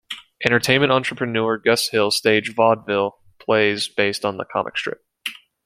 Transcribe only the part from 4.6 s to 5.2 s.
strip.